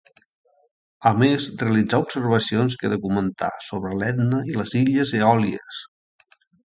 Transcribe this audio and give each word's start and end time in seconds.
A 1.09 1.11
més 1.17 1.49
realitzà 1.63 1.99
observacions 2.05 2.77
que 2.83 2.91
documentà 2.95 3.49
sobre 3.69 3.93
l'Etna 4.03 4.41
i 4.55 4.57
les 4.63 4.73
illes 4.81 5.13
Eòlies. 5.21 5.79